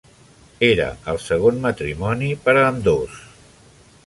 [0.67, 3.23] Era el segon matrimoni per a ambdós.